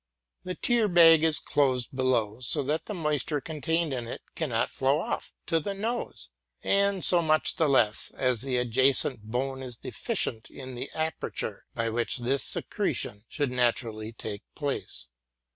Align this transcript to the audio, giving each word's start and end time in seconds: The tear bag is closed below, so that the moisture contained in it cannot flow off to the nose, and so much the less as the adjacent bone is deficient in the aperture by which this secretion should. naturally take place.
The 0.43 0.55
tear 0.55 0.87
bag 0.87 1.23
is 1.23 1.37
closed 1.37 1.95
below, 1.95 2.39
so 2.39 2.63
that 2.63 2.87
the 2.87 2.95
moisture 2.95 3.39
contained 3.39 3.93
in 3.93 4.07
it 4.07 4.21
cannot 4.33 4.71
flow 4.71 4.99
off 4.99 5.31
to 5.45 5.59
the 5.59 5.75
nose, 5.75 6.31
and 6.63 7.05
so 7.05 7.21
much 7.21 7.57
the 7.57 7.69
less 7.69 8.09
as 8.17 8.41
the 8.41 8.57
adjacent 8.57 9.21
bone 9.21 9.61
is 9.61 9.77
deficient 9.77 10.49
in 10.49 10.73
the 10.73 10.89
aperture 10.95 11.65
by 11.75 11.89
which 11.91 12.17
this 12.17 12.43
secretion 12.43 13.25
should. 13.27 13.51
naturally 13.51 14.11
take 14.11 14.41
place. 14.55 15.07